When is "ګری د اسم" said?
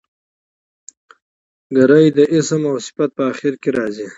1.75-2.61